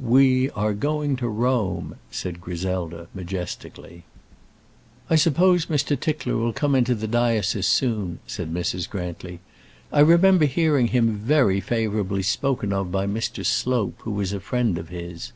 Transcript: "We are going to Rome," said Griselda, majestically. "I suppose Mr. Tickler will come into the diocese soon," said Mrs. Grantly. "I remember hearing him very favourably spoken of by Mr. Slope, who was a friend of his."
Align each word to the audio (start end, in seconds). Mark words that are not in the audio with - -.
"We 0.00 0.48
are 0.52 0.72
going 0.72 1.16
to 1.16 1.28
Rome," 1.28 1.96
said 2.10 2.40
Griselda, 2.40 3.06
majestically. 3.12 4.04
"I 5.10 5.16
suppose 5.16 5.66
Mr. 5.66 6.00
Tickler 6.00 6.38
will 6.38 6.54
come 6.54 6.74
into 6.74 6.94
the 6.94 7.06
diocese 7.06 7.66
soon," 7.66 8.18
said 8.26 8.50
Mrs. 8.50 8.88
Grantly. 8.88 9.40
"I 9.92 10.00
remember 10.00 10.46
hearing 10.46 10.86
him 10.86 11.18
very 11.18 11.60
favourably 11.60 12.22
spoken 12.22 12.72
of 12.72 12.90
by 12.90 13.06
Mr. 13.06 13.44
Slope, 13.44 13.96
who 14.04 14.12
was 14.12 14.32
a 14.32 14.40
friend 14.40 14.78
of 14.78 14.88
his." 14.88 15.32